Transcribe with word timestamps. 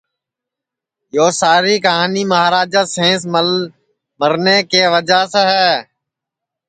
یو 1.15 1.27
ساری 1.41 1.75
کُہانی 1.83 2.23
مہاراجا 2.31 2.83
سینس 2.93 3.21
مل 3.33 3.49
مرنے 4.19 4.57
کی 4.69 4.81
وجعہ 4.93 5.23
سے 5.33 5.43
ہے 5.51 5.71